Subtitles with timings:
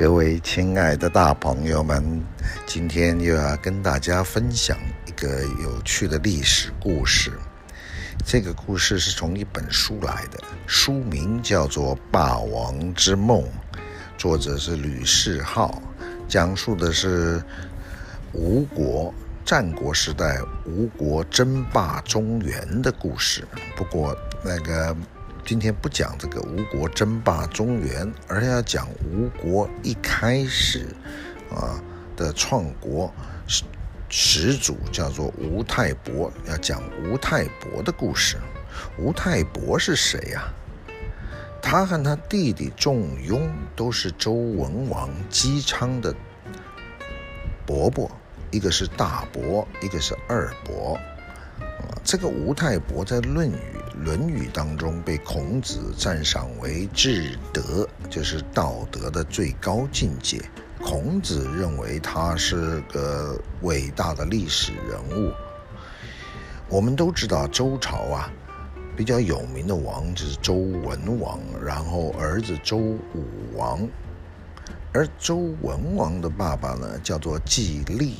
[0.00, 2.24] 各位亲爱的大朋友们，
[2.64, 7.30] 今天又要跟大家分享一个有趣的历史故事。
[8.24, 13.42] 这个故事是从一本书来的，书名叫做《霸王之梦》，
[14.16, 15.82] 作者是吕世浩，
[16.26, 17.44] 讲述的是
[18.32, 19.12] 吴国
[19.44, 23.46] 战国时代吴国争霸中原的故事。
[23.76, 24.96] 不过那个。
[25.50, 30.86] 今天不讲这个吴国争霸中原，而要讲吴国一开始
[31.50, 31.82] 啊
[32.16, 33.12] 的创国
[33.48, 33.64] 始
[34.08, 38.36] 始祖叫做吴太伯，要讲吴太伯的故事。
[38.96, 40.52] 吴太伯是谁呀？
[41.60, 46.14] 他和他弟弟仲雍都是周文王姬昌的
[47.66, 48.08] 伯伯，
[48.52, 50.94] 一个是大伯，一个是二伯。
[51.58, 53.52] 啊，这个吴太伯在《论语》。
[54.02, 60.40] 《论语》当中被孔子赞赏为至德，就是道德的最高境界。
[60.82, 65.30] 孔子认为他是个伟大的历史人物。
[66.70, 68.32] 我们都知道周朝啊，
[68.96, 72.98] 比较有名的王就是周文王，然后儿子周武
[73.54, 73.86] 王，
[74.94, 78.16] 而周文王的爸爸呢叫做季历。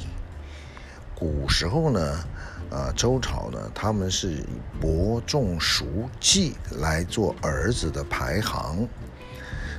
[1.14, 2.22] 古时候呢。
[2.70, 4.44] 啊，周朝呢，他们是以
[4.80, 8.86] 伯仲叔季来做儿子的排行，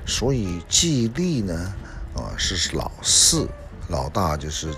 [0.05, 1.73] 所以季历呢，
[2.13, 3.47] 啊是老四，
[3.87, 4.73] 老大就是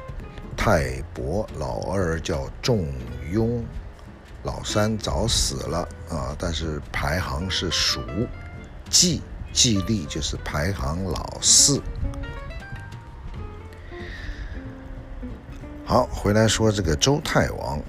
[0.56, 2.86] 太伯，老二叫仲
[3.32, 3.66] 雍，
[4.44, 8.00] 老三早死了啊，但是排行是叔
[8.92, 11.82] 季，季历就是排行老四。
[15.84, 17.82] 好，回来说这个周太王。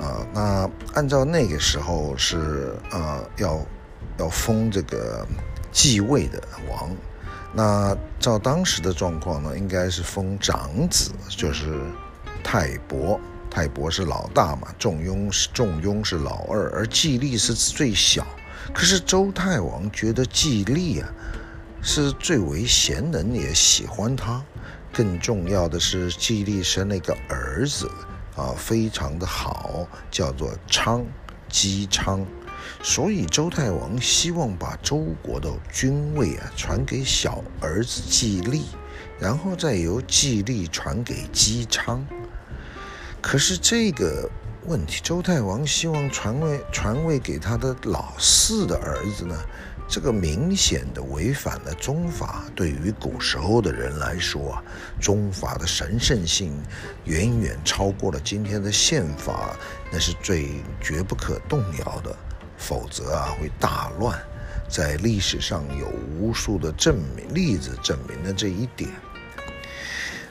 [0.00, 3.60] 啊，那按照那个时候是呃要
[4.18, 5.26] 要封这个
[5.70, 6.90] 继位的王，
[7.52, 11.78] 那照当时的状况呢，应该是封长子，就是
[12.42, 18.26] 太伯，太伯是老大嘛，仲雍是仲雍是老二，而季历是最小。
[18.72, 21.08] 可是周太王觉得季历啊
[21.82, 24.42] 是最为贤能，也喜欢他。
[24.92, 27.88] 更重要的是，季历生了一个儿子。
[28.36, 31.04] 啊，非常的好，叫做昌，
[31.48, 32.24] 姬昌，
[32.82, 38.66] 所以周太王希望把周国的君位啊传给小儿子季历，
[39.18, 42.06] 然后再由季历传给姬昌。
[43.20, 44.30] 可是这个
[44.66, 49.36] 问题，周太王希望传位传位给他的老四的儿子呢？
[49.90, 52.44] 这个明显的违反了宗法。
[52.54, 54.62] 对于古时候的人来说啊，
[55.00, 56.52] 宗法的神圣性
[57.06, 59.56] 远远超过了今天的宪法，
[59.90, 62.16] 那是最绝不可动摇的。
[62.56, 64.16] 否则啊，会大乱。
[64.68, 65.88] 在历史上有
[66.20, 68.88] 无数的证明例子证明了这一点。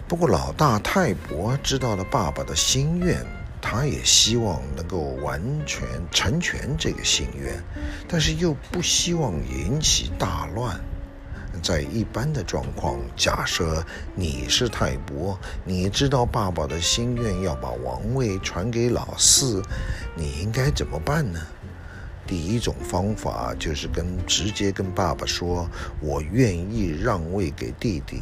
[0.07, 3.25] 不过老大泰伯知道了爸爸的心愿。
[3.61, 7.61] 他也希望能够完全成全这个心愿，
[8.07, 10.79] 但是又不希望引起大乱。
[11.61, 19.61] 在一般的状况，假设你是泰伯，你知道爸爸的心愿要把王位传给老四，
[20.15, 21.39] 你应该怎么办呢？
[22.25, 25.67] 第一种方法就是跟直接跟爸爸说
[25.99, 28.21] ：“我愿意让位给弟弟。”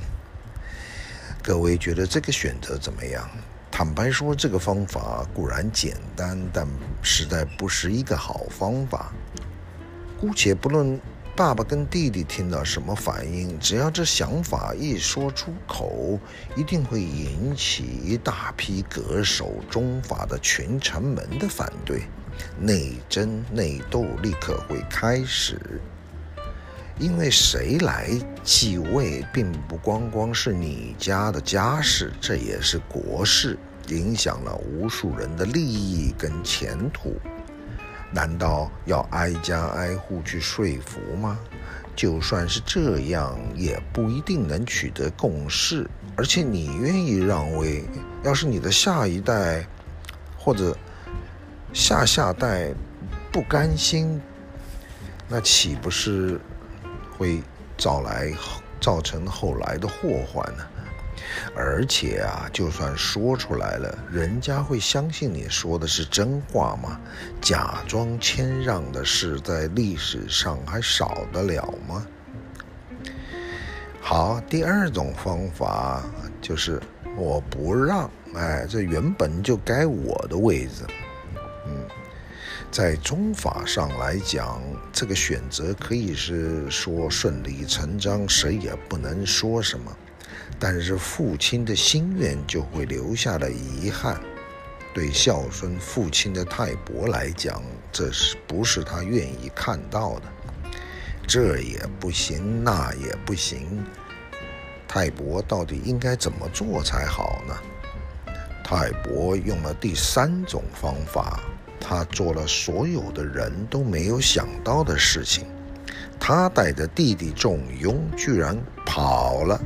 [1.43, 3.29] 各位觉得这个选择怎么样？
[3.77, 6.67] 坦白说，这个方法固然简单，但
[7.03, 9.13] 实在不是一个好方法。
[10.19, 10.99] 姑且不论
[11.35, 16.19] 爸爸跟弟弟听到什么反应，只要这想法一说出口，
[16.55, 22.01] 一定会引起一大批恪守宗法的群臣们的反对，
[22.59, 25.79] 内争内斗立刻会开始。
[26.99, 28.09] 因为谁来
[28.43, 33.55] 继位，并不光光是你家的家事，这也是国事，
[33.87, 37.15] 影响了无数人的利益跟前途。
[38.11, 41.37] 难道要挨家挨户去说服吗？
[41.95, 45.89] 就算是这样，也不一定能取得共识。
[46.15, 47.83] 而且你愿意让位，
[48.23, 49.65] 要是你的下一代
[50.37, 50.77] 或者
[51.73, 52.73] 下下代
[53.31, 54.21] 不甘心，
[55.27, 56.39] 那岂不是？
[57.17, 57.41] 会
[57.75, 58.31] 招来
[58.79, 60.63] 造成后来的祸患呢？
[61.55, 66.99] 而且啊，就算说出来了，人家会相信你说的是真话吗？
[67.41, 72.05] 假装谦让的事在历史上还少得了吗？
[74.01, 76.03] 好，第二种方法
[76.41, 76.81] 就是
[77.15, 80.85] 我不让，哎，这原本就该我的位置。
[81.65, 81.85] 嗯
[82.69, 84.61] 在中法上来讲，
[84.91, 89.97] 这个选择可以是说顺理成章，谁也不能说什么。
[90.59, 94.19] 但是父亲的心愿就会留下了遗憾。
[94.93, 97.61] 对孝顺父亲的泰伯来讲，
[97.91, 100.23] 这是不是他愿意看到的？
[101.27, 103.85] 这也不行，那也不行。
[104.87, 107.55] 泰伯到底应该怎么做才好呢？
[108.63, 111.41] 泰伯用了第三种方法，
[111.79, 115.45] 他做了所有的人都没有想到的事情。
[116.19, 119.61] 他带着弟弟仲雍居然跑了。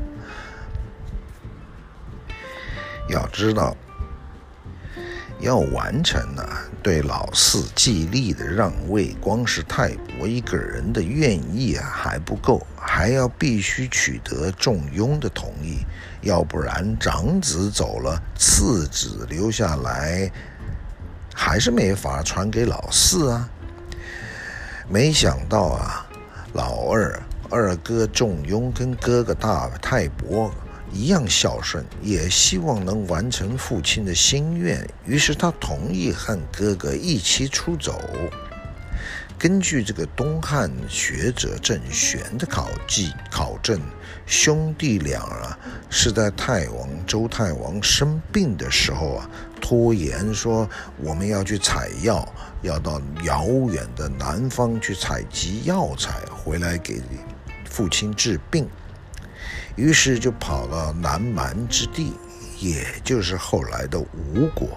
[3.10, 3.76] 要知道。
[5.40, 6.48] 要完成呢、
[6.84, 15.80] 对老四季历的让位，光是泰伯一个人的愿意啊还不够，还要必须取得仲雍的同意，
[16.22, 20.32] 要不然长子走了，次子留下来，
[21.34, 23.50] 还是没法传给老四啊。
[24.88, 26.06] 没想到啊，
[26.54, 27.20] 老二
[27.50, 30.54] 二哥仲雍跟哥哥大泰伯。
[30.94, 38.02] 一样孝顺，也希望能完成父亲的心愿，于是他同意和哥哥一起出走。
[39.38, 43.82] 根据这个东汉学者郑玄的考记考证，
[44.28, 45.58] 兄弟俩啊
[45.90, 49.28] 是在太王周太王生病的时候啊，
[49.60, 52.28] 拖延说我们要去采药，
[52.62, 57.02] 要到遥远的南方去采集药材回来给
[57.68, 58.70] 父亲治病。
[59.76, 62.14] 于是就跑到南蛮之地，
[62.60, 64.70] 也就是后来的吴国。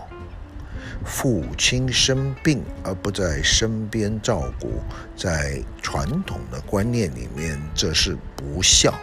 [1.05, 4.81] 父亲生病而不在身边照顾，
[5.17, 8.95] 在传统的观念里面，这是不孝。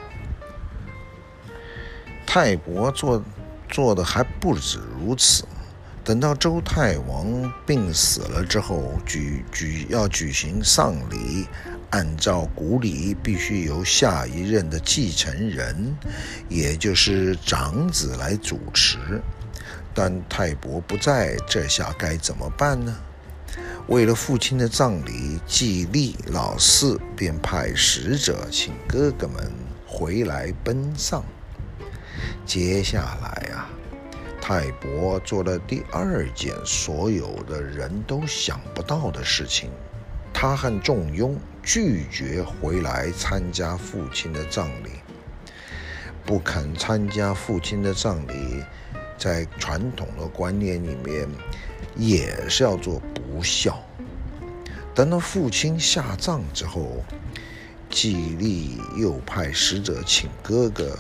[2.26, 3.24] 泰伯做
[3.70, 5.44] 做的还不止如此，
[6.04, 11.46] 等到周太王病死了之后，举举要举行丧礼。
[11.92, 15.96] 按照古礼，必须由下一任的继承人，
[16.50, 19.22] 也就是长子来主持。
[19.94, 22.98] 但泰伯不在，这下该怎么办呢？
[23.88, 29.52] 为了父亲的葬礼，季历老四便派使者请哥哥们
[29.86, 31.22] 回来奔丧。
[32.46, 33.68] 接下来啊，
[34.40, 39.70] 泰伯做了第二件所有的人都想不到的事情。
[40.42, 44.90] 他和仲雍拒绝回来参加父亲的葬礼，
[46.26, 48.64] 不肯参加父亲的葬礼，
[49.20, 51.30] 在传统的观念里面
[51.96, 53.84] 也是要做不孝。
[54.96, 57.06] 等到父亲下葬之后，
[57.88, 60.98] 季历又派使者请哥哥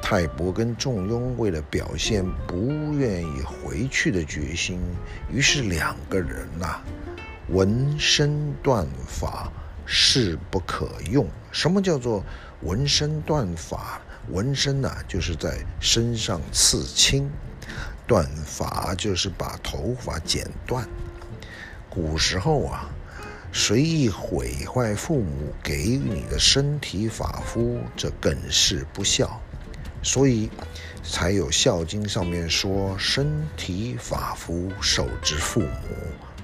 [0.00, 4.78] 泰伯跟仲雍，为了表现不愿意回去的决心，
[5.28, 6.80] 于是两个人呐、
[7.48, 9.50] 纹身断发，
[9.84, 11.26] 势不可用。
[11.50, 12.24] 什么叫做
[12.62, 14.00] 纹身断发？
[14.30, 17.28] 纹身呢、就是在身上刺青；
[18.06, 20.88] 断发就是把头发剪断。
[21.90, 22.88] 古时候啊，
[23.52, 29.40] 随意毁坏父母给你的身体发肤，这更是不孝。
[30.04, 30.48] 所以
[31.02, 35.68] 才有《孝经》上面说：“身体发肤，受之父母。”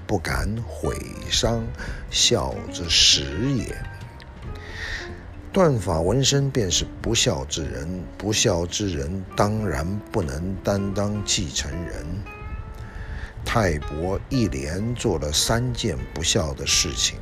[0.09, 0.97] 不敢毁
[1.29, 1.63] 伤，
[2.09, 3.75] 孝之始也。
[5.53, 12.03] 断发纹身便是不孝之人，不孝之人当然不能担当继承人。
[13.45, 17.19] 泰伯一连做了三件不孝的事情，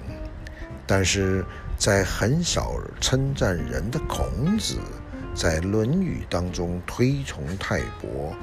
[0.85, 1.43] 但是
[1.77, 4.77] 在很少称赞人的孔子，
[5.35, 8.33] 在《论语》当中推崇泰伯。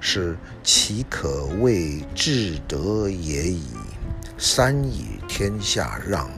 [0.00, 3.68] 是其可谓至德也已。
[4.38, 6.30] 三以天下让，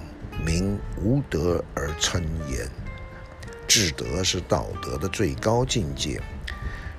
[0.45, 2.69] 民无德而称焉。
[3.69, 6.19] 至德是道德的最高境界。《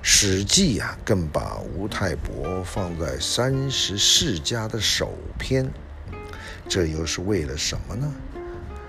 [0.00, 5.70] 史记》啊，更把吴泰伯放在三十世家的首篇。
[6.68, 8.12] 这又是为了什么呢？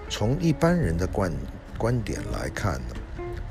[0.10, 1.32] 从一般人的观
[1.78, 2.96] 观点来看呢，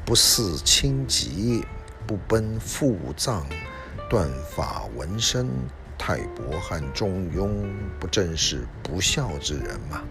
[0.04, 1.64] 不嗣亲疾，
[2.06, 3.46] 不奔父葬。
[4.08, 5.48] 断发纹身，
[5.98, 7.66] 泰伯和仲雍
[7.98, 10.02] 不正是不孝之人吗？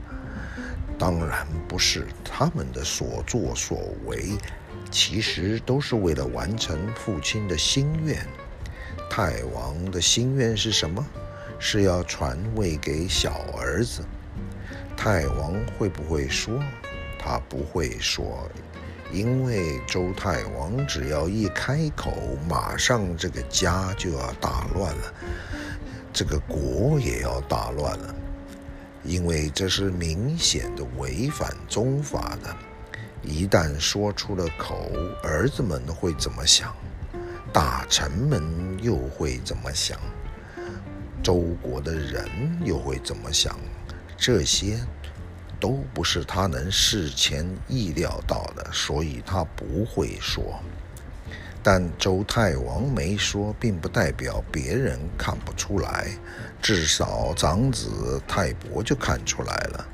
[0.98, 4.38] 当然不是，他们的所作所为，
[4.90, 8.26] 其实都是为了完成父亲的心愿。
[9.10, 11.06] 泰王的心愿是什么？
[11.60, 14.04] 是要传位给小儿子。
[14.98, 16.60] 泰王会不会说？
[17.20, 18.50] 他不会说。
[19.14, 22.12] 因为周太王只要一开口，
[22.50, 25.14] 马上这个家就要大乱了，
[26.12, 28.16] 这个国也要大乱了，
[29.04, 32.56] 因为这是明显的违反宗法的。
[33.22, 34.90] 一旦说出了口，
[35.22, 36.76] 儿子们会怎么想？
[37.54, 38.44] 大臣们
[38.82, 40.00] 又会怎么想？
[41.22, 42.28] 周国的人
[42.66, 43.56] 又会怎么想？
[44.18, 44.80] 这些
[45.64, 50.60] 都不是他能事前意料到的，所以他不会说。
[51.64, 56.08] 但周太王没说，并不代表别人看不出来，
[56.62, 59.88] 至少长子泰伯就看出来了。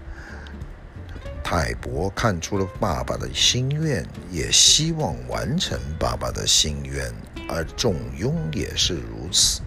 [1.44, 7.14] 泰伯看出了爸爸的心愿，也希望完成爸爸的心愿，
[7.48, 9.62] 而仲雍也是如此。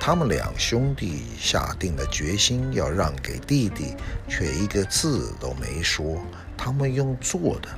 [0.00, 3.94] 他们两兄弟下定了决心要让给弟弟，
[4.28, 6.20] 却一个字都没说。
[6.56, 7.68] 他们用做的。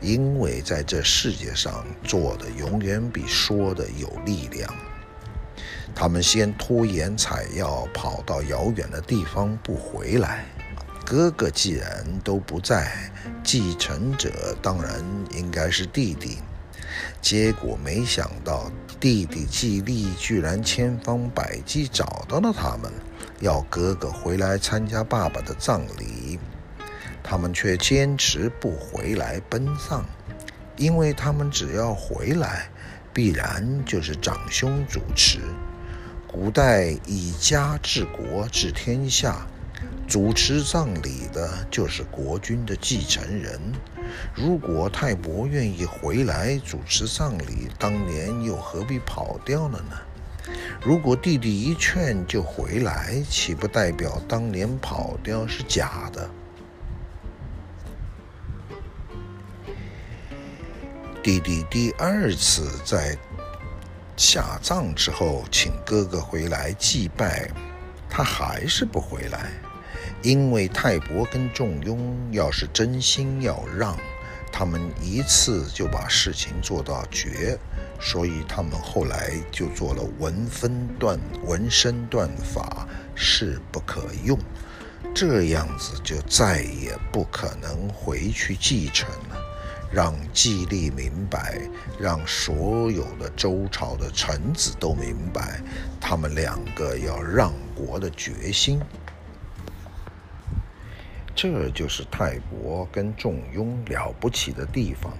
[0.00, 4.74] 因为在这世界上，做的永远比说的有力量。
[5.94, 10.44] 他们先拖延采药，跑到遥远的地方不回来。
[11.04, 13.10] 哥哥既然都不在，
[13.42, 15.02] 继承者当然
[15.32, 16.38] 应该是弟弟。
[17.20, 22.90] 结果没想到，弟弟季历居然千方百计找到了他们，
[23.40, 26.38] 要哥哥回来参加爸爸的葬礼。
[27.22, 30.04] 他们却坚持不回来奔丧，
[30.76, 32.68] 因为他们只要回来，
[33.12, 35.40] 必然就是长兄主持。
[36.28, 39.44] 古代以家治国治天下，
[40.06, 43.60] 主持葬礼的就是国君的继承人。
[44.34, 49.96] 如果泰伯愿意回来主持葬礼，当年又何必跑掉了呢？
[50.80, 56.30] 如果弟弟一劝就回来，岂不代表当年跑掉是假的？
[61.20, 63.18] 弟弟第二次在
[64.16, 67.50] 下葬之后，请哥哥回来祭拜，
[68.08, 69.50] 他还是不回来，
[70.26, 73.96] 因为泰伯跟仲雍要是真心要让，
[74.50, 77.56] 他们一次就把事情做到绝，
[78.00, 84.36] 所以他们后来就做了文分断、文身断法，势不可用，
[85.14, 89.36] 这样子就再也不可能回去继承了。
[89.92, 91.60] 让季历明白，
[92.00, 95.60] 让所有的周朝的臣子都明白，
[96.00, 98.80] 他们两个要让国的决心。
[101.36, 105.12] 这就是泰国跟仲雍了不起的地方。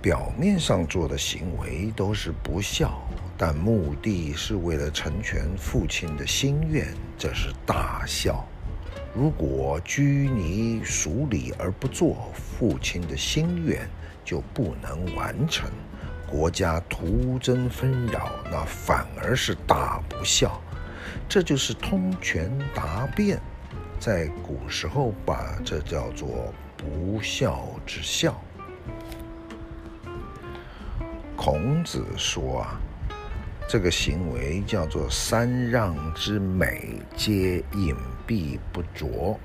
[0.00, 3.02] 表面上做的行为都是不孝，
[3.36, 6.88] 但目的是为了成全父亲的心愿，
[7.18, 8.44] 这是大孝。
[9.14, 10.02] 如果拘
[10.34, 13.86] 泥俗礼而不做，父亲的心愿
[14.24, 15.70] 就不能完成，
[16.26, 20.58] 国家徒增纷扰，那反而是大不孝。
[21.28, 23.38] 这就是通权达变，
[24.04, 28.34] 在古时候把这叫做不孝之孝。
[31.36, 32.80] 孔子说啊。
[33.68, 37.94] 这个行为叫做三让之美，皆隐
[38.26, 39.38] 蔽不着。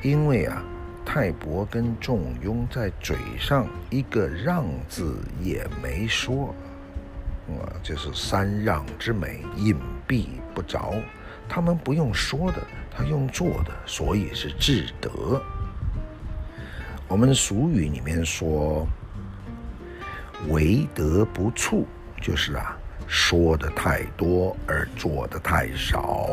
[0.00, 0.62] 因为啊，
[1.04, 6.54] 泰伯跟仲雍在嘴上一个让字也没说，
[7.48, 9.76] 啊，就是三让之美，隐
[10.08, 10.94] 蔽不着。
[11.48, 15.42] 他们不用说的，他用做的，所以是至德。
[17.08, 18.86] 我们俗语里面说，
[20.48, 21.86] 为德不处。
[22.22, 22.74] 就是啊，
[23.06, 26.30] 说的太多而做的太少。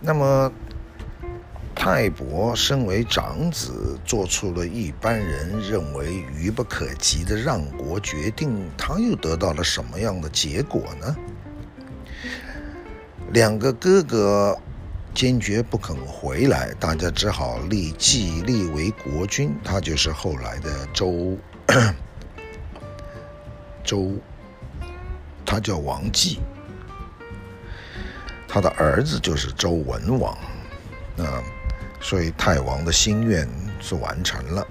[0.00, 0.50] 那么，
[1.74, 11.14] 泰伯身为长子，做出了一般人认为愚不可及的让国决定，他又得到了什么样的结果呢？
[13.34, 14.56] 两个哥哥
[15.12, 21.36] 坚决不肯回来，大家只好立季历为国君，他就是后来的周。
[23.82, 24.12] 周，
[25.44, 26.38] 他叫王继，
[28.46, 30.32] 他的儿子就是周文王，
[31.18, 31.42] 啊，
[32.00, 33.48] 所以泰王的心愿
[33.80, 34.64] 是完成了。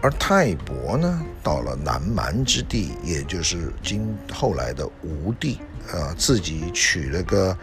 [0.00, 5.58] 而泰伯呢，到了南蛮之地，也就是今后来的吴地，
[5.92, 7.56] 呃，自己取了个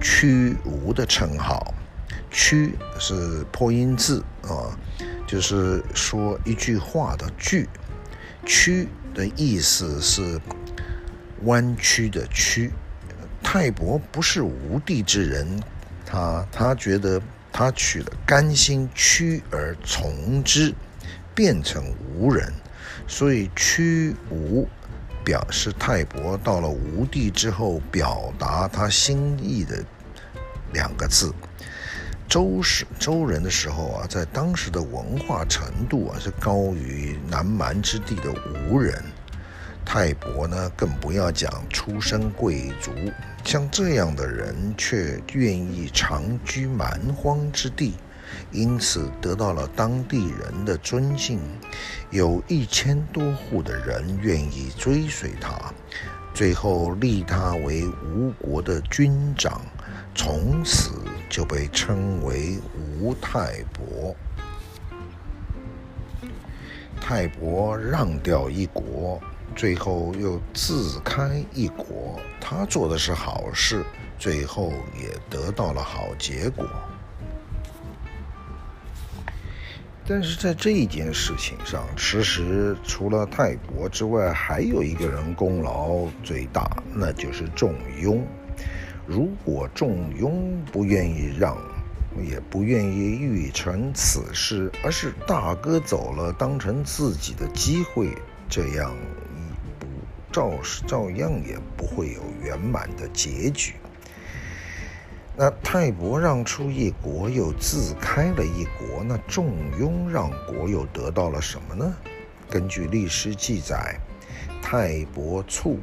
[0.00, 1.74] 屈吴的称号，
[2.30, 4.76] 屈是破音字啊，
[5.26, 7.68] 就是说一句话的句，
[8.44, 8.88] 屈。
[9.14, 10.40] 的意思是
[11.44, 12.72] 弯曲的曲。
[13.44, 15.62] 泰伯不是吴地之人，
[16.04, 20.74] 他他觉得他取了甘心屈而从之，
[21.32, 22.52] 变成吴人，
[23.06, 24.68] 所以屈吴
[25.24, 29.82] 表示泰伯到了吴地之后表达他心意的
[30.72, 31.32] 两个字。
[32.28, 38.32] 周时周人的时候啊，在当时的文化程度啊，是高于南蛮之地的
[38.68, 39.02] 吴人。
[39.84, 42.90] 泰伯呢，更不要讲出身贵族，
[43.44, 47.94] 像这样的人却愿意长居蛮荒之地，
[48.50, 51.40] 因此得到了当地人的尊敬，
[52.10, 55.72] 有一千多户的人愿意追随他，
[56.32, 59.60] 最后立他为吴国的军长，
[60.14, 60.92] 从此
[61.28, 62.58] 就被称为
[63.00, 64.14] 吴太伯。
[67.00, 69.20] 泰伯让掉一国。
[69.54, 73.84] 最后又自开一国，他做的是好事，
[74.18, 76.66] 最后也得到了好结果。
[80.06, 88.22] 但是在这一件事情上，其实除了泰伯之外，还有一个人功劳最大，那就是仲雍。
[89.06, 91.56] 如果仲雍不愿意让，
[92.22, 98.10] 也不愿意预成此事，而是大哥走了，当成自己的机会，
[98.48, 98.94] 这样
[99.78, 99.86] 不。
[100.32, 103.74] 照是照样也不会有圆满的结局。
[105.36, 111.92] 那泰伯让出一国，又自开了一国，那仲雍让国又得到了什么呢？
[112.48, 113.98] 根据历史记载，
[114.62, 115.80] 泰伯卒，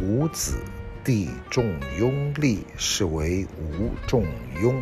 [0.00, 0.56] 无子
[1.04, 4.26] 弟仲雍立，是为吴仲
[4.60, 4.74] 雍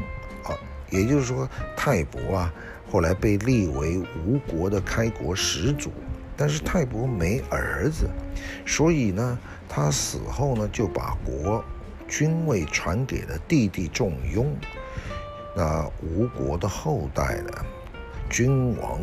[0.44, 0.56] 啊。
[0.88, 1.46] 也就是说，
[1.76, 2.54] 泰伯啊，
[2.90, 5.92] 后来被立为吴国的开国始祖。
[6.38, 8.08] 但是泰伯没儿子，
[8.66, 11.62] 所以呢，他死后呢，就把国
[12.09, 14.57] 君位传给了弟弟仲雍。
[15.55, 17.53] 那吴国的后代呢，
[18.29, 19.01] 君王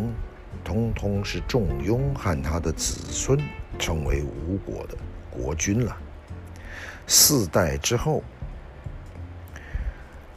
[0.64, 3.40] 通通是仲雍和他的子孙
[3.78, 4.96] 成为吴国的
[5.30, 5.98] 国君了。
[7.08, 8.24] 四代之后。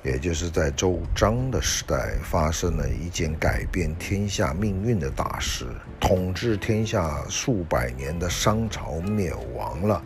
[0.03, 5.67] 也就是在周章的时代，发生了一件改变天下命运的大事，
[5.99, 10.01] 统治天下数百年的商朝灭亡了。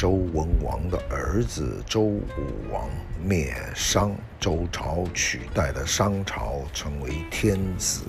[0.00, 2.24] 周文王的儿子周武
[2.72, 2.88] 王
[3.22, 8.00] 灭商，周朝取代了商朝，成为天子。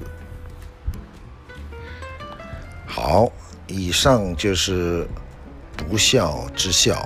[2.86, 3.30] 好，
[3.67, 5.06] 以上就是
[5.75, 7.06] 不孝之孝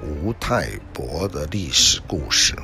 [0.00, 2.54] 吴太伯的历史故事。